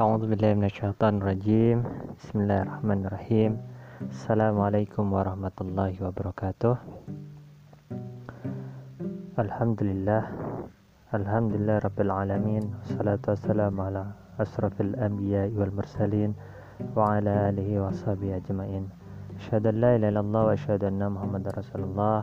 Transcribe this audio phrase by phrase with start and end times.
[0.00, 1.84] أعوذ بالله من الشيطان الرجيم.
[2.16, 3.52] بسم الله الرحمن الرحيم.
[4.08, 6.74] السلام عليكم ورحمة الله وبركاته.
[9.44, 10.22] الحمد لله
[11.12, 12.64] الحمد لله رب العالمين.
[12.80, 14.04] والصلاة والسلام على
[14.40, 16.32] أشرف الأنبياء والمرسلين
[16.96, 18.88] وعلى آله وصحبه أجمعين.
[19.36, 22.18] أشهد أن لا إله إلا الله وأشهد أن محمد رسول الله.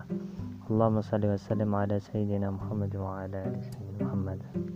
[0.73, 4.66] اللهم صل وسلم على سيدنا محمد وعلى آل سيدنا محمد.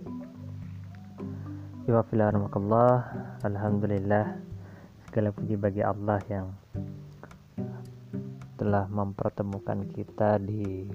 [3.41, 4.37] Alhamdulillah.
[5.09, 6.53] Segala puji bagi Allah yang
[8.53, 10.85] Telah mempertemukan kita di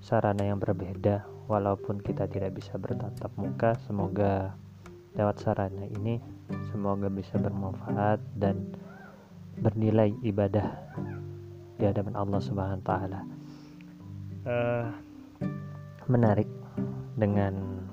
[0.00, 1.28] Sarana yang berbeda.
[1.52, 4.56] Walaupun kita tidak bisa bertatap muka Semoga
[5.12, 6.16] lewat sarana ini
[6.72, 8.72] Semoga bisa bermanfaat dan
[9.60, 10.72] bernilai ibadah
[11.76, 13.20] di hadapan Allah Subhanahu wa taala.
[14.48, 14.88] Uh,
[16.08, 16.48] menarik
[17.20, 17.83] dengan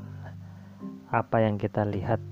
[1.12, 2.24] apa yang kita lihat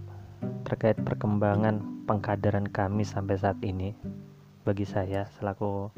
[0.64, 3.92] terkait perkembangan pengkaderan kami sampai saat ini
[4.64, 5.92] bagi saya selaku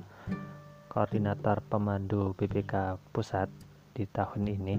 [0.89, 3.53] koordinator pemandu BPK pusat
[3.93, 4.75] di tahun ini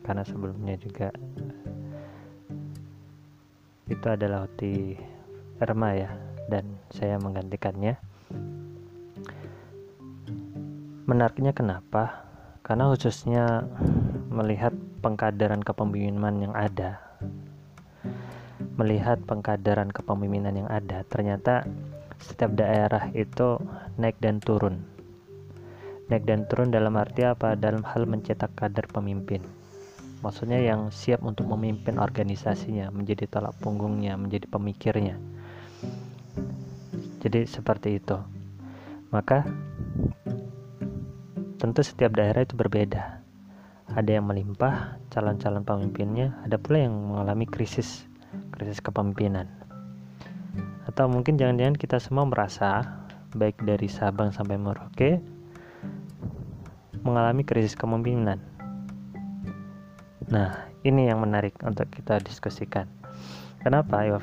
[0.00, 1.12] karena sebelumnya juga
[3.84, 4.96] itu adalah di
[5.60, 6.08] Erma ya
[6.48, 8.00] dan saya menggantikannya.
[11.04, 12.24] Menariknya kenapa?
[12.64, 13.68] Karena khususnya
[14.32, 14.72] melihat
[15.04, 17.11] pengkaderan kepemimpinan yang ada
[18.82, 21.62] melihat pengkaderan kepemimpinan yang ada, ternyata
[22.18, 23.62] setiap daerah itu
[23.94, 24.82] naik dan turun.
[26.10, 27.54] Naik dan turun dalam arti apa?
[27.54, 29.38] Dalam hal mencetak kader pemimpin.
[30.26, 35.18] Maksudnya yang siap untuk memimpin organisasinya, menjadi tolak punggungnya, menjadi pemikirnya.
[37.22, 38.18] Jadi seperti itu.
[39.14, 39.46] Maka
[41.58, 43.22] tentu setiap daerah itu berbeda.
[43.94, 48.10] Ada yang melimpah calon-calon pemimpinnya, ada pula yang mengalami krisis
[48.52, 49.48] krisis kepemimpinan.
[50.84, 52.84] Atau mungkin jangan-jangan kita semua merasa
[53.32, 55.24] baik dari Sabang sampai Merauke
[57.02, 58.38] mengalami krisis kepemimpinan.
[60.28, 62.86] Nah ini yang menarik untuk kita diskusikan.
[63.64, 64.04] Kenapa?
[64.04, 64.18] Ya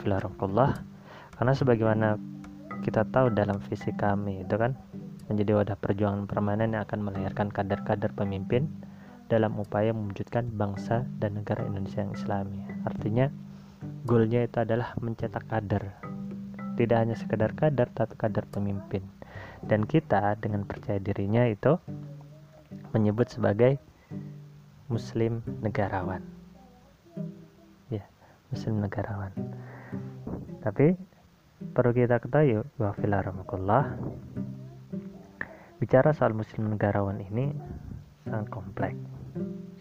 [1.39, 2.19] karena sebagaimana
[2.83, 4.75] kita tahu dalam visi kami itu kan
[5.31, 8.67] menjadi wadah perjuangan permanen yang akan melahirkan kader-kader pemimpin
[9.29, 12.59] dalam upaya mewujudkan bangsa dan negara Indonesia yang islami.
[12.83, 13.29] Artinya
[14.07, 15.95] goalnya itu adalah mencetak kader.
[16.75, 19.03] Tidak hanya sekedar kader tapi kader pemimpin.
[19.59, 21.75] Dan kita dengan percaya dirinya itu
[22.95, 23.75] menyebut sebagai
[24.87, 26.23] muslim negarawan.
[27.91, 28.07] Ya
[28.51, 29.35] muslim negarawan.
[30.63, 30.95] Tapi
[31.59, 33.99] perlu kita ketahui wafilaramullah
[35.79, 37.51] bicara soal muslim negarawan ini
[38.23, 38.99] sangat kompleks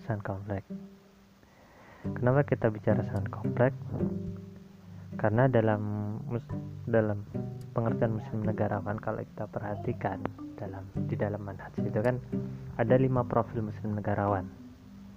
[0.07, 0.88] sangat kompleks
[2.07, 3.75] Kenapa kita bicara sangat kompleks?
[5.19, 6.15] Karena dalam
[6.87, 7.27] dalam
[7.75, 10.23] pengertian muslim negarawan kalau kita perhatikan
[10.55, 12.23] dalam di dalam manhaj itu kan
[12.79, 14.47] ada lima profil muslim negarawan.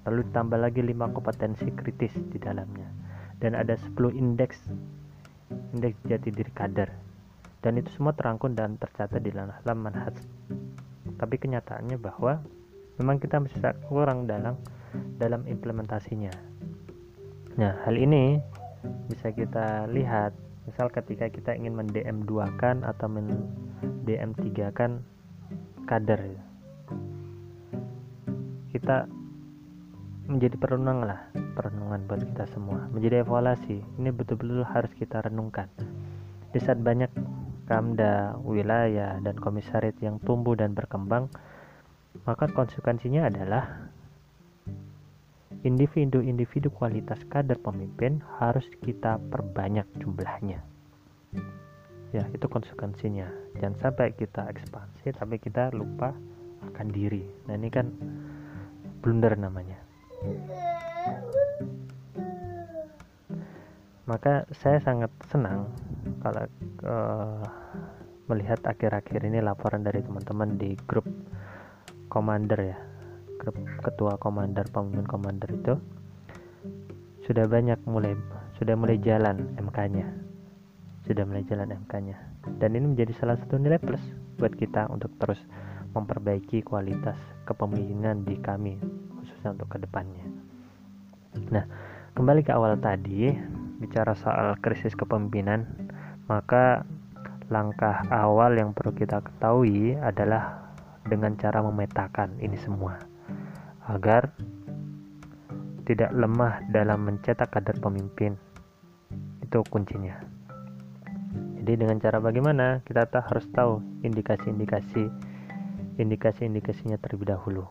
[0.09, 2.89] Lalu ditambah lagi lima kompetensi kritis di dalamnya.
[3.37, 4.57] Dan ada 10 indeks
[5.77, 6.89] indeks jati diri kader.
[7.61, 10.17] Dan itu semua terangkum dan tercatat di dalam manhaj.
[11.21, 12.41] Tapi kenyataannya bahwa
[12.97, 14.57] memang kita masih kurang dalam
[15.21, 16.33] dalam implementasinya
[17.59, 18.39] Nah, hal ini
[19.11, 20.31] bisa kita lihat.
[20.69, 25.03] Misal ketika kita ingin mendm 2 kan atau mendm 3 kan
[25.89, 26.39] kader.
[28.71, 29.03] Kita
[30.31, 31.19] menjadi perenungan lah
[31.57, 32.87] perenungan buat kita semua.
[32.95, 33.83] Menjadi evaluasi.
[33.99, 35.67] Ini betul-betul harus kita renungkan.
[36.55, 37.11] Di saat banyak
[37.67, 41.31] kamda wilayah dan komisariat yang tumbuh dan berkembang
[42.27, 43.90] maka konsekuensinya adalah
[45.61, 50.65] individu-individu kualitas kader pemimpin harus kita perbanyak jumlahnya.
[52.11, 53.29] Ya itu konsekuensinya.
[53.61, 56.11] Jangan sampai kita ekspansi tapi kita lupa
[56.73, 57.23] akan diri.
[57.47, 57.93] Nah ini kan
[58.99, 59.77] blunder namanya.
[64.09, 65.71] Maka saya sangat senang
[66.19, 66.43] kalau
[66.83, 67.45] uh,
[68.27, 71.05] melihat akhir-akhir ini laporan dari teman-teman di grup
[72.11, 72.90] commander ya
[73.81, 75.73] ketua komander pemimpin komander itu
[77.25, 78.13] sudah banyak mulai
[78.57, 80.05] sudah mulai jalan MK-nya
[81.05, 82.17] sudah mulai jalan MK-nya
[82.61, 84.01] dan ini menjadi salah satu nilai plus
[84.37, 85.41] buat kita untuk terus
[85.97, 87.17] memperbaiki kualitas
[87.49, 88.77] kepemimpinan di kami
[89.17, 90.25] khususnya untuk ke depannya
[91.49, 91.65] nah
[92.13, 93.33] kembali ke awal tadi
[93.81, 95.65] bicara soal krisis kepemimpinan
[96.29, 96.85] maka
[97.49, 100.71] langkah awal yang perlu kita ketahui adalah
[101.03, 103.10] dengan cara memetakan ini semua
[103.89, 104.33] agar
[105.85, 108.37] tidak lemah dalam mencetak kader pemimpin.
[109.41, 110.21] Itu kuncinya.
[111.61, 112.81] Jadi dengan cara bagaimana?
[112.85, 115.09] Kita harus tahu indikasi-indikasi
[115.99, 117.65] indikasi-indikasinya terlebih dahulu.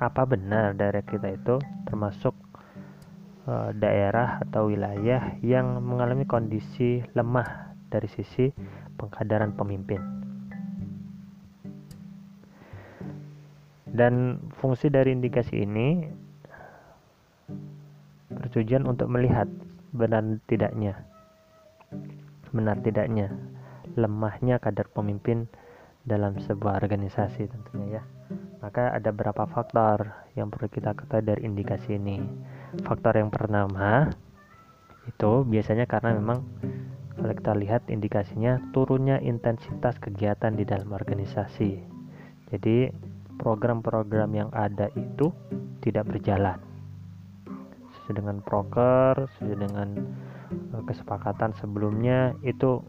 [0.00, 2.32] Apa benar daerah kita itu termasuk
[3.46, 8.50] uh, daerah atau wilayah yang mengalami kondisi lemah dari sisi
[8.96, 10.19] pengkaderan pemimpin
[14.00, 16.08] dan fungsi dari indikasi ini
[18.32, 19.44] bertujuan untuk melihat
[19.92, 21.04] benar tidaknya
[22.48, 23.28] benar tidaknya
[24.00, 25.52] lemahnya kadar pemimpin
[26.08, 28.02] dalam sebuah organisasi tentunya ya.
[28.64, 32.20] Maka ada beberapa faktor yang perlu kita ketahui dari indikasi ini.
[32.84, 34.08] Faktor yang pertama
[35.08, 36.44] itu biasanya karena memang
[37.18, 41.72] kalau kita lihat indikasinya turunnya intensitas kegiatan di dalam organisasi.
[42.48, 43.09] Jadi
[43.40, 45.32] program-program yang ada itu
[45.80, 46.60] tidak berjalan
[47.96, 49.88] sesuai dengan proker sesuai dengan
[50.50, 52.82] Eh, kesepakatan sebelumnya itu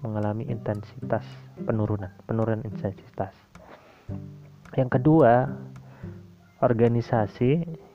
[0.00, 1.24] mengalami intensitas
[1.60, 3.36] penurunan, penurunan intensitas.
[4.72, 5.44] Yang kedua,
[6.64, 7.50] organisasi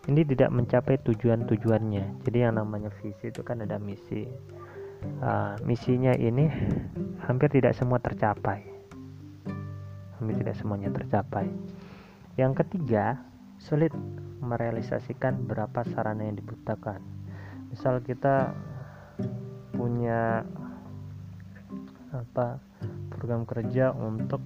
[0.06, 2.22] ini tidak mencapai tujuan-tujuannya.
[2.22, 4.30] Jadi yang namanya visi itu kan ada misi.
[5.22, 6.50] Uh, misinya ini
[7.26, 8.66] hampir tidak semua tercapai.
[10.18, 11.46] Hampir tidak semuanya tercapai.
[12.38, 13.18] Yang ketiga,
[13.58, 13.92] sulit
[14.40, 17.02] merealisasikan berapa sarana yang dibutuhkan.
[17.74, 18.54] Misal kita
[19.74, 20.46] punya
[22.14, 22.62] apa
[23.12, 24.40] program kerja untuk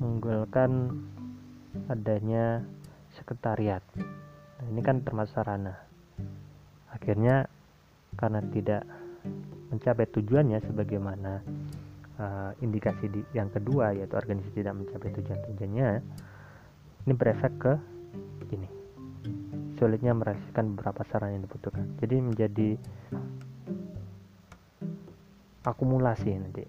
[0.00, 0.94] mengunggulkan
[1.92, 2.64] adanya
[3.12, 5.76] sekretariat nah, ini kan termasuk sarana
[6.90, 7.46] akhirnya
[8.16, 8.82] karena tidak
[9.68, 11.44] mencapai tujuannya sebagaimana
[12.16, 15.88] uh, indikasi di, yang kedua yaitu organisasi tidak mencapai tujuan-tujuannya
[17.06, 17.72] ini berefek ke
[18.50, 18.76] ini
[19.76, 21.86] sulitnya merealisasikan beberapa saran yang dibutuhkan.
[22.00, 22.68] Jadi menjadi
[25.62, 26.64] akumulasi nanti.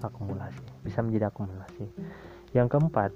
[0.00, 0.64] Akumulasi.
[0.82, 1.84] Bisa menjadi akumulasi.
[2.56, 3.12] Yang keempat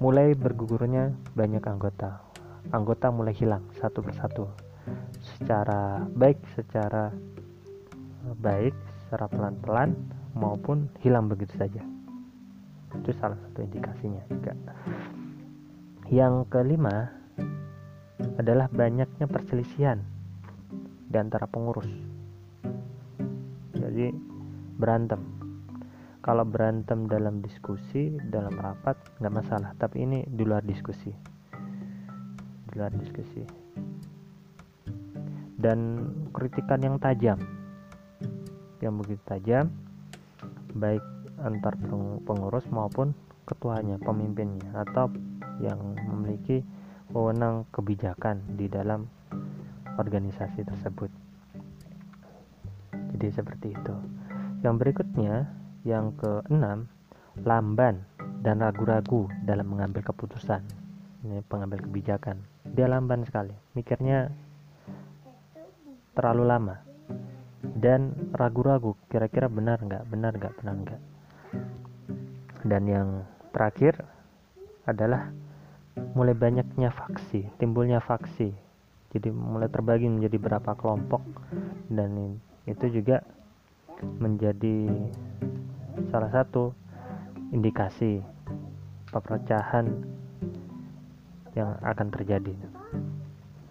[0.00, 2.24] mulai bergugurnya banyak anggota.
[2.72, 4.48] Anggota mulai hilang satu persatu.
[5.36, 7.12] Secara baik secara
[8.40, 8.74] baik
[9.04, 9.92] secara pelan-pelan
[10.32, 11.84] maupun hilang begitu saja.
[12.96, 14.56] Itu salah satu indikasinya juga
[16.12, 17.08] yang kelima
[18.36, 20.04] adalah banyaknya perselisihan
[21.08, 21.88] di antara pengurus.
[23.72, 24.12] Jadi
[24.76, 25.24] berantem.
[26.20, 29.72] Kalau berantem dalam diskusi dalam rapat nggak masalah.
[29.80, 31.08] Tapi ini di luar diskusi.
[32.68, 33.42] Di luar diskusi.
[35.56, 37.40] Dan kritikan yang tajam.
[38.84, 39.72] Yang begitu tajam
[40.76, 41.04] baik
[41.40, 41.76] antar
[42.24, 45.12] pengurus maupun ketuanya pemimpinnya atau
[45.60, 46.62] yang memiliki
[47.10, 49.10] wewenang kebijakan di dalam
[49.98, 51.10] organisasi tersebut
[53.12, 53.94] jadi seperti itu
[54.62, 55.50] yang berikutnya,
[55.82, 56.86] yang keenam,
[57.42, 58.06] lamban
[58.46, 60.62] dan ragu-ragu dalam mengambil keputusan.
[61.22, 62.38] Ini pengambil kebijakan.
[62.66, 64.30] Dia lamban sekali, mikirnya
[66.14, 66.76] terlalu lama
[67.78, 71.02] dan ragu-ragu kira-kira benar nggak, benar nggak, benar nggak.
[72.62, 73.08] Dan yang
[73.50, 73.98] terakhir
[74.86, 75.30] adalah
[76.12, 78.52] mulai banyaknya faksi, timbulnya faksi.
[79.12, 81.20] Jadi mulai terbagi menjadi berapa kelompok
[81.92, 83.20] dan itu juga
[84.16, 84.88] menjadi
[86.08, 86.72] salah satu
[87.52, 88.24] indikasi
[89.12, 89.92] perpecahan
[91.52, 92.56] yang akan terjadi.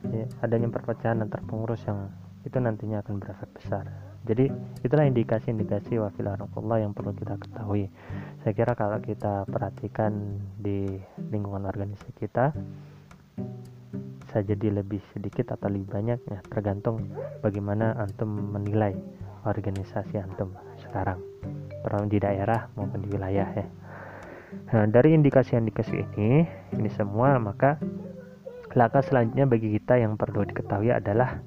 [0.06, 2.14] Ya, adanya perpecahan antar pengurus yang
[2.46, 4.11] itu nantinya akan berefek besar.
[4.22, 4.54] Jadi
[4.86, 7.90] itulah indikasi-indikasi wafil Allah yang perlu kita ketahui.
[8.46, 11.02] Saya kira kalau kita perhatikan di
[11.34, 12.54] lingkungan organisasi kita,
[14.32, 17.04] bisa jadi lebih sedikit atau lebih banyak ya tergantung
[17.44, 18.96] bagaimana antum menilai
[19.44, 21.20] organisasi antum sekarang
[21.84, 23.68] terutama di daerah maupun di wilayah ya
[24.72, 27.76] nah dari indikasi-indikasi ini ini semua maka
[28.72, 31.44] langkah selanjutnya bagi kita yang perlu diketahui adalah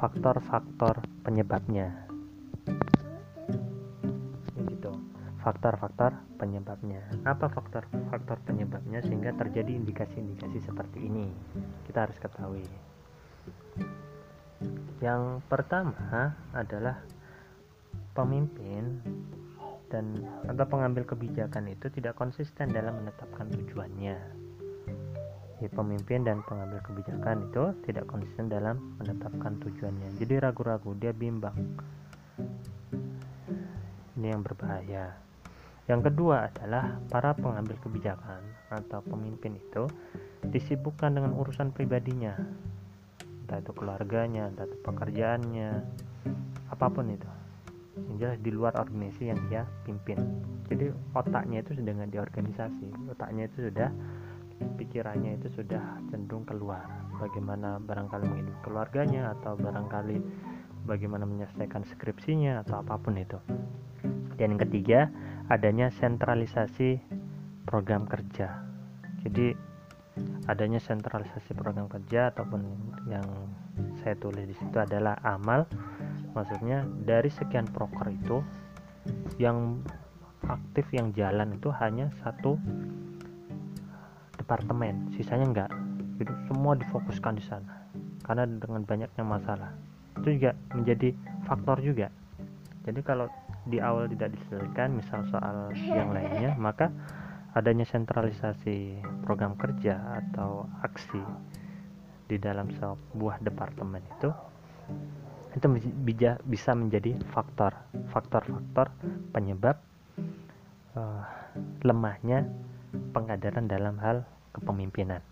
[0.00, 1.92] faktor-faktor penyebabnya.
[4.56, 4.88] Gitu.
[5.44, 7.04] Faktor-faktor penyebabnya.
[7.28, 11.28] Apa faktor-faktor penyebabnya sehingga terjadi indikasi-indikasi seperti ini?
[11.84, 12.64] Kita harus ketahui.
[15.04, 17.04] Yang pertama adalah
[18.16, 19.04] pemimpin
[19.92, 20.16] dan
[20.48, 24.16] atau pengambil kebijakan itu tidak konsisten dalam menetapkan tujuannya.
[25.60, 30.16] Jadi pemimpin dan pengambil kebijakan itu tidak konsisten dalam menetapkan tujuannya.
[30.16, 31.52] Jadi ragu-ragu, dia bimbang.
[34.16, 35.20] Ini yang berbahaya.
[35.84, 38.40] Yang kedua adalah para pengambil kebijakan
[38.72, 39.84] atau pemimpin itu
[40.48, 42.40] disibukkan dengan urusan pribadinya.
[43.44, 45.70] Entah itu keluarganya, entah itu pekerjaannya,
[46.70, 47.28] apa pun itu
[48.16, 50.16] jelas di luar organisasi yang dia pimpin
[50.70, 53.88] jadi otaknya itu sudah nggak di organisasi otaknya itu sudah
[54.76, 56.84] pikirannya itu sudah cenderung keluar.
[57.16, 60.20] Bagaimana barangkali menghidupi keluarganya atau barangkali
[60.88, 63.36] bagaimana menyelesaikan skripsinya atau apa pun itu.
[64.40, 65.12] Dan yang ketiga
[65.52, 67.00] adanya sentralisasi
[67.68, 68.64] program kerja.
[69.20, 69.52] Jadi
[70.48, 72.60] adanya sentralisasi program kerja ataupun
[73.08, 73.24] yang
[74.00, 75.68] saya tulis di situ adalah amal.
[76.32, 78.40] Maksudnya dari sekian proker itu
[79.36, 79.82] yang
[80.48, 82.56] aktif yang jalan itu hanya satu
[84.50, 85.70] departemen sisanya enggak.
[86.18, 87.86] Itu semua difokuskan di sana
[88.26, 89.70] karena dengan banyaknya masalah.
[90.18, 91.14] Itu juga menjadi
[91.46, 92.10] faktor juga.
[92.82, 93.30] Jadi kalau
[93.70, 96.90] di awal tidak diselesaikan misal soal yang lainnya maka
[97.54, 101.22] adanya sentralisasi program kerja atau aksi
[102.26, 104.30] di dalam sebuah departemen itu
[105.54, 105.66] itu
[106.46, 107.74] bisa menjadi faktor
[108.10, 108.90] faktor-faktor
[109.34, 109.76] penyebab
[110.94, 111.26] uh,
[111.82, 112.48] lemahnya
[113.12, 115.22] pengadaran dalam hal kepemimpinan.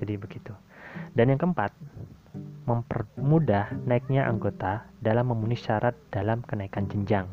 [0.00, 0.52] Jadi begitu.
[1.12, 1.76] Dan yang keempat,
[2.64, 7.26] mempermudah naiknya anggota dalam memenuhi syarat dalam kenaikan jenjang.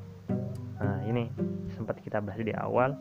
[0.81, 1.29] Nah, ini
[1.77, 2.97] sempat kita bahas di awal.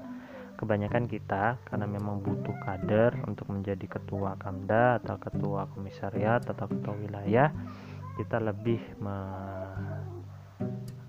[0.56, 6.96] Kebanyakan kita karena memang butuh kader untuk menjadi ketua Kamda atau ketua komisariat atau ketua
[6.96, 7.52] wilayah,
[8.16, 9.16] kita lebih me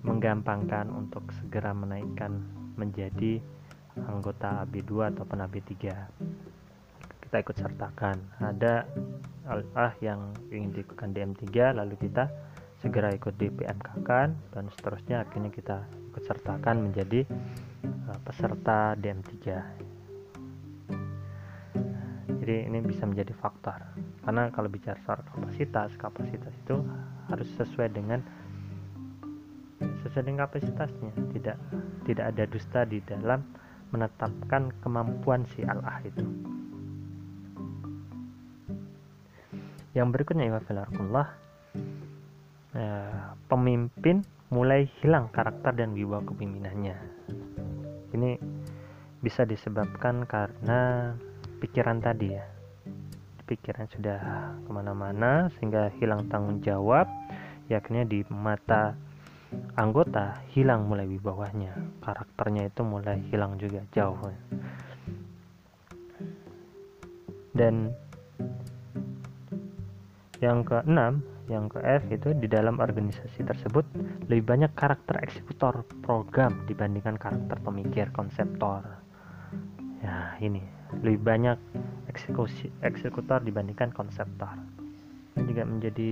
[0.03, 2.43] menggampangkan untuk segera menaikkan
[2.75, 3.39] menjadi
[4.05, 5.73] anggota AB2 ataupun AB3
[7.27, 8.17] kita ikut sertakan.
[8.39, 8.87] Ada
[9.75, 12.29] ah yang ingin diikutkan DM3 lalu kita
[12.77, 15.81] segera ikut di PMK kan dan seterusnya akhirnya kita
[16.13, 17.25] ikut sertakan menjadi
[18.11, 19.35] uh, peserta DM3
[22.47, 23.75] jadi ini bisa menjadi faktor.
[24.23, 26.79] Karena kalau bicara soal kapasitas kapasitas itu
[27.27, 28.23] harus sesuai dengan
[30.07, 31.11] sesuai dengan kapasitasnya.
[31.35, 31.57] Tidak
[32.07, 33.43] tidak ada dusta di dalam
[33.91, 36.25] menetapkan kemampuan si Allah itu.
[39.97, 40.61] Yang berikutnya ya
[42.77, 44.21] eh, pemimpin
[44.53, 46.97] mulai hilang karakter dan wibawa kepemimpinannya.
[48.13, 48.31] Ini
[49.19, 51.11] bisa disebabkan karena
[51.59, 52.45] pikiran tadi ya.
[53.47, 54.19] Pikiran sudah
[54.63, 57.07] ke mana-mana sehingga hilang tanggung jawab,
[57.71, 58.93] yakni di mata
[59.77, 61.71] anggota hilang mulai wibawanya
[62.03, 64.19] karakternya itu mulai hilang juga jauh.
[67.57, 67.89] Dan
[70.37, 73.87] yang keenam yang ke F itu di dalam organisasi tersebut
[74.27, 78.83] lebih banyak karakter eksekutor program dibandingkan karakter pemikir konseptor.
[80.03, 80.61] Ya ini.
[81.03, 81.59] Lebih banyak
[82.11, 84.55] eksekusi eksekutor dibandingkan konseptor.
[85.35, 86.11] Ini juga menjadi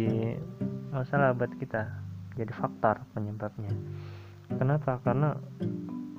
[0.92, 2.05] masalah buat kita
[2.36, 3.72] jadi faktor penyebabnya.
[4.52, 5.00] Kenapa?
[5.02, 5.34] Karena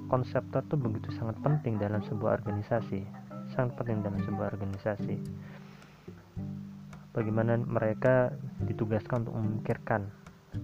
[0.08, 3.04] konseptor itu begitu sangat penting dalam sebuah organisasi.
[3.54, 5.16] Sangat penting dalam sebuah organisasi.
[7.14, 8.32] Bagaimana mereka
[8.64, 10.08] ditugaskan untuk memikirkan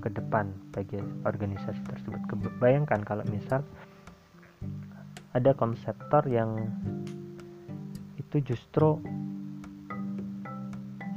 [0.00, 2.20] ke depan bagi organisasi tersebut.
[2.60, 3.60] Bayangkan kalau misal
[5.32, 6.68] ada konseptor yang
[8.20, 9.00] itu justru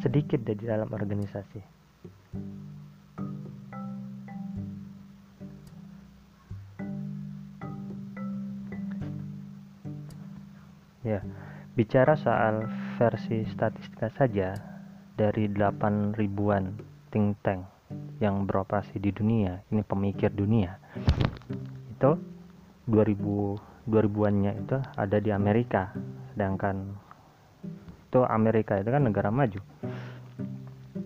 [0.04, 1.75] sedikit dari dalam organisasi
[11.06, 11.22] Ya,
[11.78, 12.66] bicara soal
[12.98, 14.58] versi statistika saja
[15.14, 16.82] dari 8 ribuan
[17.14, 17.62] think tank
[18.18, 20.82] yang beroperasi di dunia, ini pemikir dunia.
[21.94, 22.18] Itu
[22.90, 25.94] 2000 2000-annya itu ada di Amerika,
[26.34, 26.90] sedangkan
[28.10, 29.62] itu Amerika itu kan negara maju.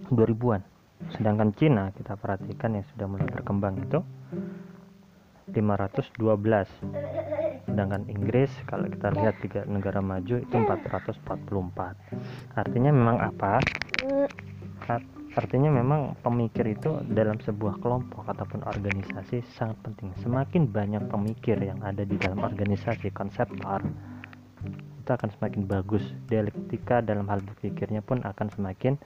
[0.07, 0.61] 2000-an.
[1.19, 3.99] Sedangkan Cina kita perhatikan yang sudah mulai berkembang itu
[5.51, 6.15] 512
[7.69, 13.61] sedangkan Inggris kalau kita lihat tiga negara maju itu 444 artinya memang apa?
[15.37, 20.09] Artinya memang pemikir itu dalam sebuah kelompok ataupun organisasi sangat penting.
[20.25, 23.85] Semakin banyak pemikir yang ada di dalam organisasi konseptor
[24.65, 26.01] itu akan semakin bagus.
[26.25, 28.97] Dialektika dalam hal berpikirnya pun akan semakin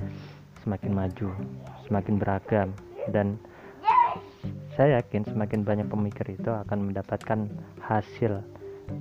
[0.64, 1.28] semakin maju
[1.92, 2.72] semakin beragam.
[3.12, 3.36] Dan
[4.74, 7.46] saya yakin semakin banyak pemikir itu akan mendapatkan
[7.80, 8.42] hasil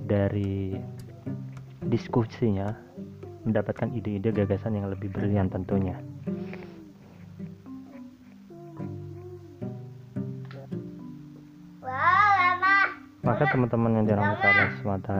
[0.07, 0.77] dari
[1.89, 2.71] diskusinya
[3.43, 5.99] mendapatkan ide-ide gagasan yang lebih brilian tentunya.
[13.23, 15.11] Maka teman-teman yang dirahmati Allah SWT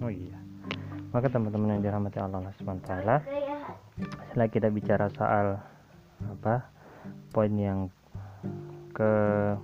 [0.00, 0.38] oh iya.
[1.12, 3.37] Maka teman-teman yang dirahmati Allah SWT
[4.28, 5.56] setelah kita bicara soal
[6.20, 6.68] apa
[7.32, 7.88] poin yang
[8.92, 9.12] ke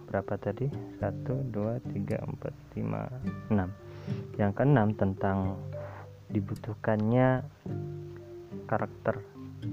[0.09, 0.73] berapa tadi?
[1.05, 5.61] 1 2 3 4 5 6 yang keenam tentang
[6.33, 7.45] dibutuhkannya
[8.65, 9.21] karakter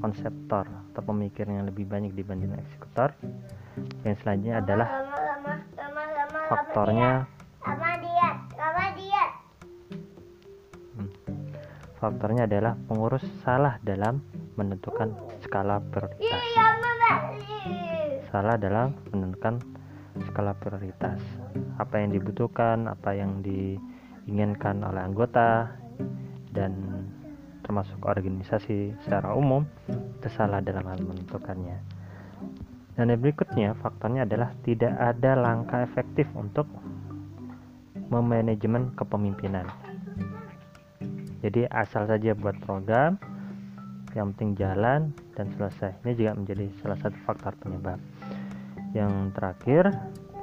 [0.03, 3.15] konseptor atau pemikir yang lebih banyak dibanding eksekutor.
[4.03, 4.89] Yang selanjutnya adalah
[6.51, 7.11] faktornya
[12.01, 16.43] faktornya adalah pengurus salah dalam menentukan skala prioritas.
[16.43, 16.65] Iya,
[18.31, 19.59] salah dalam menentukan
[20.27, 21.19] skala prioritas.
[21.79, 25.71] Apa yang dibutuhkan apa yang diinginkan oleh anggota
[26.51, 26.75] dan
[27.63, 31.79] termasuk organisasi secara umum itu salah dalam hal menentukannya.
[32.99, 36.67] Dan yang berikutnya faktornya adalah tidak ada langkah efektif untuk
[38.11, 39.63] memanajemen kepemimpinan.
[41.41, 43.17] Jadi asal saja buat program
[44.11, 45.95] yang penting jalan dan selesai.
[46.03, 47.99] Ini juga menjadi salah satu faktor penyebab.
[48.91, 49.83] Yang terakhir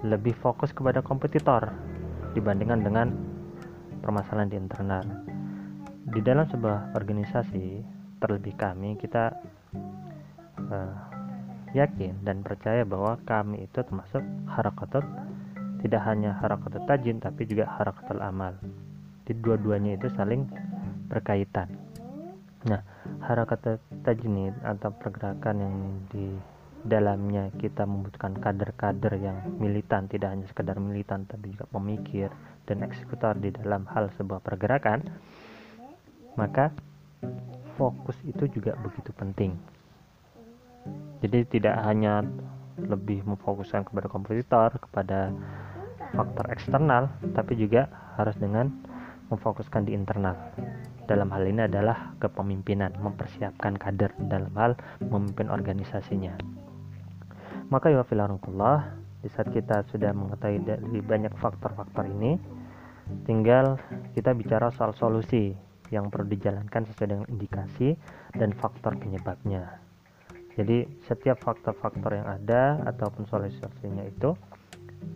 [0.05, 1.69] lebih fokus kepada kompetitor
[2.33, 3.09] dibandingkan dengan
[4.01, 5.05] permasalahan di internal.
[6.09, 7.85] Di dalam sebuah organisasi
[8.25, 9.37] terlebih kami kita
[10.73, 10.97] uh,
[11.77, 15.05] yakin dan percaya bahwa kami itu termasuk harakatul
[15.85, 18.57] tidak hanya harakatul tajin tapi juga harakatul amal.
[19.29, 20.49] Di dua-duanya itu saling
[21.13, 21.88] berkaitan
[22.67, 22.83] nah
[23.23, 25.77] harakat tajnid atau pergerakan yang
[26.11, 26.27] di
[26.83, 32.31] dalamnya kita membutuhkan kader-kader yang militan tidak hanya sekedar militan tapi juga pemikir
[32.67, 35.07] dan eksekutor di dalam hal sebuah pergerakan
[36.39, 36.71] maka
[37.79, 39.55] fokus itu juga begitu penting.
[41.23, 42.23] Jadi tidak hanya
[42.79, 45.35] lebih memfokuskan kepada kompetitor kepada
[46.15, 48.71] faktor eksternal tapi juga harus dengan
[49.31, 50.39] memfokuskan di internal
[51.09, 56.37] dalam hal ini adalah kepemimpinan mempersiapkan kader dalam hal memimpin organisasinya.
[57.73, 62.37] Maka ya filarullah di saat kita sudah mengetahui dari banyak faktor-faktor ini
[63.25, 63.81] tinggal
[64.13, 65.57] kita bicara soal solusi
[65.89, 67.97] yang perlu dijalankan sesuai dengan indikasi
[68.37, 69.81] dan faktor penyebabnya.
[70.61, 74.37] Jadi setiap faktor-faktor yang ada ataupun solusinya itu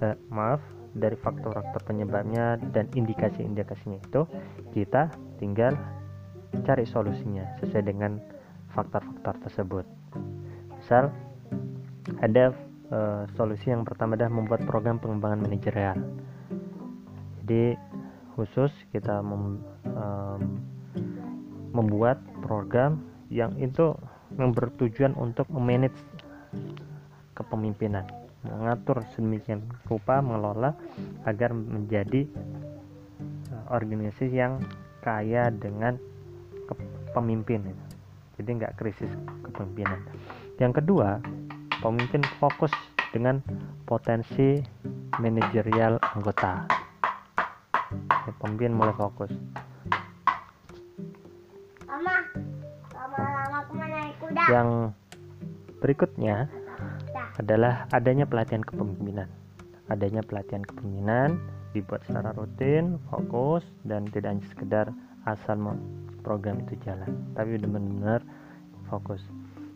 [0.01, 4.22] eh, maaf dari faktor-faktor penyebabnya dan indikasi-indikasinya itu
[4.76, 5.09] kita
[5.40, 5.72] tinggal
[6.64, 8.20] cari solusinya sesuai dengan
[8.76, 9.87] faktor-faktor tersebut.
[10.76, 11.09] Misal
[12.20, 12.52] ada
[12.92, 15.96] uh, solusi yang pertama adalah membuat program pengembangan manajerial.
[17.42, 17.76] Jadi
[18.37, 19.61] khusus kita mem,
[19.92, 20.40] um,
[21.72, 23.00] membuat program
[23.33, 23.96] yang itu
[24.37, 25.96] yang bertujuan untuk memanage
[27.33, 28.05] kepemimpinan
[28.42, 30.74] mengatur sedemikian rupa mengelola
[31.26, 32.26] agar menjadi
[33.55, 34.59] uh, organisasi yang
[35.02, 35.98] kaya dengan
[37.14, 37.70] pemimpin.
[38.38, 39.11] Jadi nggak krisis
[39.46, 40.00] kepemimpinan.
[40.59, 41.20] Yang kedua
[41.83, 42.72] pemimpin fokus
[43.12, 43.42] dengan
[43.85, 44.62] potensi
[45.20, 46.64] manajerial anggota.
[48.24, 49.28] Ya, pemimpin mulai fokus.
[51.85, 52.24] Mama,
[52.96, 54.44] lama-lama kuda.
[54.48, 54.68] yang
[55.85, 56.48] berikutnya
[57.42, 59.26] adalah adanya pelatihan kepemimpinan
[59.90, 61.42] adanya pelatihan kepemimpinan
[61.74, 64.87] dibuat secara rutin fokus dan tidak hanya sekedar
[65.26, 65.59] asal
[66.22, 68.22] program itu jalan tapi benar-benar
[68.87, 69.26] fokus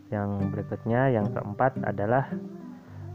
[0.07, 2.31] yang berikutnya, yang keempat adalah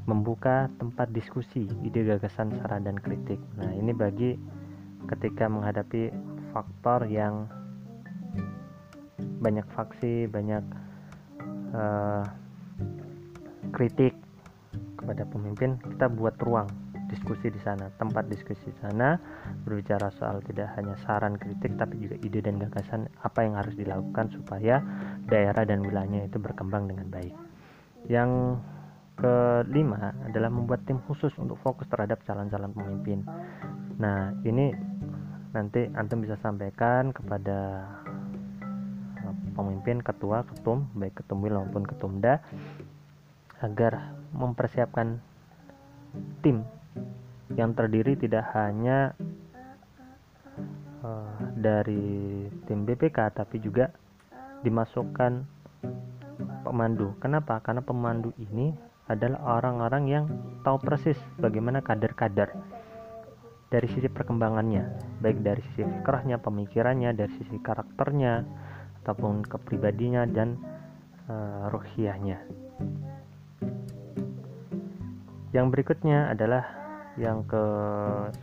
[0.05, 3.41] membuka tempat diskusi, ide gagasan, saran dan kritik.
[3.57, 4.37] Nah, ini bagi
[5.09, 6.13] ketika menghadapi
[6.53, 7.49] faktor yang
[9.41, 10.65] banyak faksi, banyak
[11.73, 12.27] uh,
[13.73, 14.13] kritik
[15.03, 16.71] kepada pemimpin, kita buat ruang
[17.13, 19.21] diskusi di sana, tempat diskusi di sana
[19.69, 24.33] berbicara soal tidak hanya saran kritik tapi juga ide dan gagasan apa yang harus dilakukan
[24.33, 24.81] supaya
[25.29, 27.37] daerah dan wilayahnya itu berkembang dengan baik.
[28.09, 28.63] Yang
[29.21, 33.21] kelima adalah membuat tim khusus untuk fokus terhadap calon-calon pemimpin.
[34.01, 34.73] Nah, ini
[35.53, 37.85] nanti antum bisa sampaikan kepada
[39.21, 42.41] eh, pemimpin, ketua, ketum, baik ketum wil maupun ketumda
[43.63, 45.23] agar mempersiapkan
[46.43, 46.67] tim
[47.55, 49.15] yang terdiri tidak hanya
[51.07, 53.93] uh, dari tim BPK tapi juga
[54.67, 55.47] dimasukkan
[56.67, 57.15] pemandu.
[57.19, 57.63] Kenapa?
[57.63, 58.73] Karena pemandu ini
[59.11, 60.25] adalah orang-orang yang
[60.63, 62.55] tahu persis bagaimana kader-kader
[63.73, 64.85] dari sisi perkembangannya,
[65.25, 68.45] baik dari sisi fikrahnya, pemikirannya, dari sisi karakternya,
[69.01, 70.61] ataupun kepribadinya dan
[71.27, 71.73] uh.
[75.53, 76.65] Yang berikutnya adalah
[77.21, 77.65] yang ke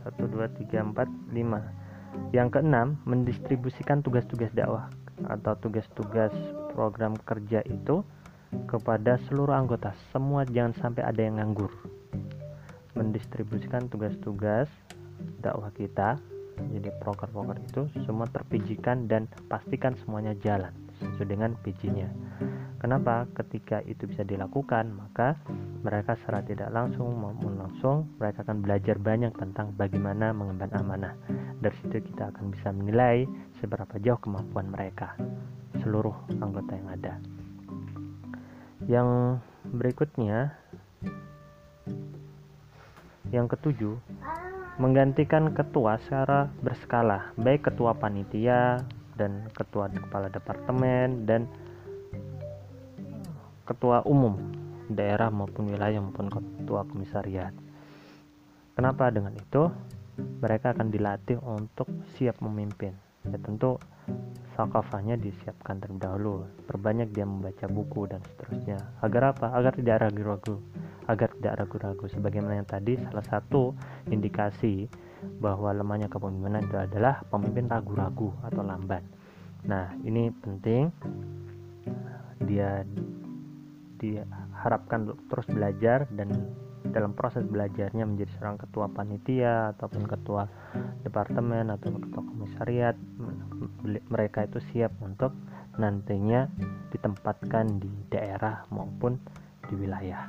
[0.05, 2.33] 1 2 3 4 5.
[2.33, 4.93] Yang keenam, mendistribusikan tugas-tugas dakwah
[5.25, 6.31] atau tugas-tugas
[6.73, 8.05] program kerja itu
[8.69, 9.93] kepada seluruh anggota.
[10.13, 11.73] Semua jangan sampai ada yang nganggur.
[12.93, 14.69] Mendistribusikan tugas-tugas
[15.41, 16.21] dakwah kita
[16.67, 22.11] jadi proker-proker itu semua terpijikan dan pastikan semuanya jalan sesuai dengan PJ-nya
[22.83, 23.27] kenapa?
[23.31, 25.39] Ketika itu bisa dilakukan maka
[25.79, 31.15] mereka secara tidak langsung maupun langsung mereka akan belajar banyak tentang bagaimana mengemban amanah.
[31.59, 33.23] Dari situ kita akan bisa menilai
[33.63, 35.15] seberapa jauh kemampuan mereka
[35.79, 37.13] seluruh anggota yang ada.
[38.89, 39.09] Yang
[39.71, 40.55] berikutnya
[43.31, 43.95] yang ketujuh
[44.79, 48.79] menggantikan ketua secara berskala, baik ketua panitia
[49.15, 51.43] dan ketua kepala departemen dan
[53.67, 54.58] ketua umum
[54.89, 57.53] daerah maupun wilayah maupun ketua komisariat.
[58.73, 59.69] Kenapa dengan itu?
[60.19, 62.91] Mereka akan dilatih untuk siap memimpin.
[63.23, 63.79] Ya tentu
[64.57, 66.35] sakafahnya disiapkan terlebih dahulu.
[66.67, 68.79] Perbanyak dia membaca buku dan seterusnya.
[68.99, 69.55] Agar apa?
[69.55, 70.59] Agar tidak ragu-ragu
[71.09, 73.73] agar tidak ragu-ragu sebagaimana yang tadi salah satu
[74.13, 74.85] indikasi
[75.41, 79.01] bahwa lemahnya kepemimpinan itu adalah pemimpin ragu-ragu atau lamban.
[79.65, 80.93] Nah, ini penting
[82.45, 82.85] dia
[84.59, 86.51] diharapkan terus belajar dan
[86.91, 90.51] dalam proses belajarnya menjadi seorang ketua panitia ataupun ketua
[91.07, 92.95] departemen atau ketua komisariat
[94.11, 95.31] mereka itu siap untuk
[95.79, 96.51] nantinya
[96.91, 99.15] ditempatkan di daerah maupun
[99.71, 100.27] di wilayah.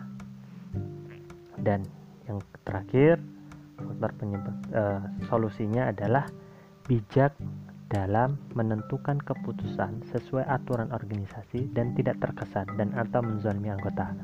[1.58, 1.82] Dan
[2.30, 3.18] yang terakhir
[3.98, 4.28] faktor
[4.76, 6.28] uh, solusinya adalah
[6.86, 7.34] bijak
[7.90, 14.14] dalam menentukan keputusan sesuai aturan organisasi dan tidak terkesan dan atau menzalimi anggota.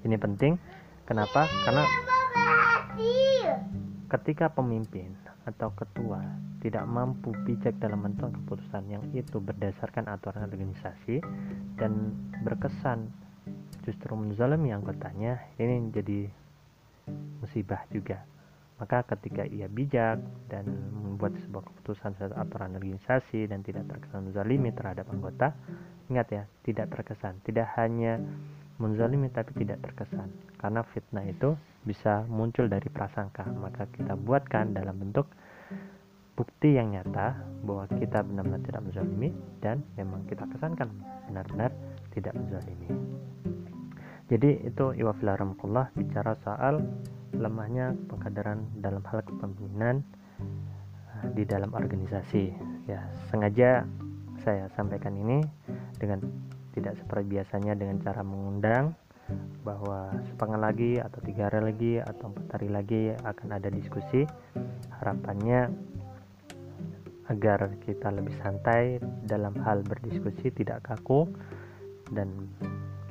[0.00, 0.56] Ini penting.
[1.04, 1.44] Kenapa?
[1.68, 1.84] Karena
[4.08, 5.12] ketika pemimpin
[5.44, 6.24] atau ketua
[6.64, 11.20] tidak mampu bijak dalam menentukan keputusan yang itu berdasarkan aturan organisasi
[11.76, 13.12] dan berkesan
[13.82, 16.30] justru menzalimi anggotanya, ini jadi
[17.42, 18.31] musibah juga.
[18.82, 20.18] Maka ketika ia bijak
[20.50, 25.54] dan membuat sebuah keputusan sesuai aturan organisasi dan tidak terkesan menzalimi terhadap anggota,
[26.10, 27.38] ingat ya, tidak terkesan.
[27.46, 28.18] Tidak hanya
[28.82, 30.34] menzalimi tapi tidak terkesan.
[30.58, 31.54] Karena fitnah itu
[31.86, 33.46] bisa muncul dari prasangka.
[33.54, 35.30] Maka kita buatkan dalam bentuk
[36.34, 39.30] bukti yang nyata bahwa kita benar-benar tidak menzalimi
[39.62, 40.90] dan memang kita kesankan
[41.30, 41.70] benar-benar
[42.18, 42.90] tidak menzalimi.
[44.26, 45.38] Jadi itu iwafillah
[45.94, 46.82] bicara soal
[47.36, 50.04] lemahnya pengkaderan dalam hal kepemimpinan
[51.22, 52.52] eh, di dalam organisasi.
[52.88, 53.86] Ya, sengaja
[54.42, 55.44] saya sampaikan ini
[55.96, 56.24] dengan
[56.74, 58.96] tidak seperti biasanya dengan cara mengundang
[59.62, 64.26] bahwa sepekan lagi atau tiga hari lagi atau empat hari lagi akan ada diskusi
[64.98, 65.70] harapannya
[67.30, 71.30] agar kita lebih santai dalam hal berdiskusi tidak kaku
[72.10, 72.28] dan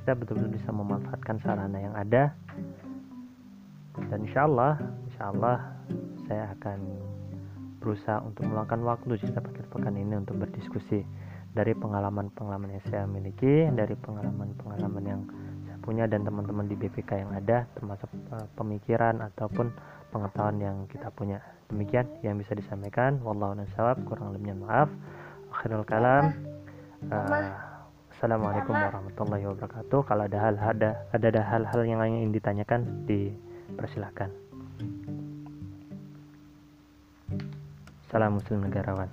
[0.04, 2.36] kita betul-betul bisa memanfaatkan sarana yang ada
[4.10, 4.74] dan insya Allah
[5.10, 5.58] insya Allah
[6.26, 6.80] saya akan
[7.82, 11.02] berusaha untuk meluangkan waktu di setiap akhir pekan ini untuk berdiskusi
[11.52, 15.22] dari pengalaman-pengalaman yang saya miliki dari pengalaman-pengalaman yang
[15.68, 19.74] saya punya dan teman-teman di BPK yang ada termasuk uh, pemikiran ataupun
[20.14, 21.44] pengetahuan yang kita punya.
[21.68, 23.20] Demikian yang bisa disampaikan.
[23.24, 23.58] Wallahu
[24.08, 24.88] kurang lebihnya maaf.
[25.52, 26.32] Akhirul kalam.
[27.10, 27.72] Uh,
[28.14, 30.00] Assalamualaikum warahmatullahi wabarakatuh.
[30.06, 32.86] Kalau ada hal ada ada hal-hal yang ingin ditanyakan,
[33.72, 34.30] dipersilahkan.
[38.12, 39.08] Salam Muslim negarawan.